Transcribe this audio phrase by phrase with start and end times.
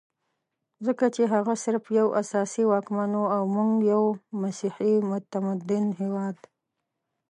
[0.85, 4.03] ځکه چې هغه صرف یو اسیایي واکمن وو او موږ یو
[4.41, 6.37] مسیحي متمدن هېواد.